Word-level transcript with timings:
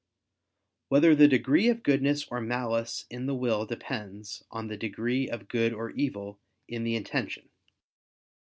8] 0.87 0.89
Whether 0.89 1.13
the 1.13 1.27
Degree 1.27 1.69
of 1.69 1.83
Goodness 1.83 2.25
or 2.31 2.41
Malice 2.41 3.05
in 3.11 3.27
the 3.27 3.35
Will 3.35 3.67
Depends 3.67 4.43
on 4.49 4.65
the 4.65 4.75
Degree 4.75 5.29
of 5.29 5.47
Good 5.47 5.73
or 5.73 5.91
Evil 5.91 6.39
in 6.67 6.83
the 6.83 6.95
Intention? 6.95 7.49